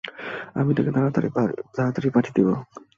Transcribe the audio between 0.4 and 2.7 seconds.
আমি তাকে তারাতাড়িই পাঠিয়ে দিবো।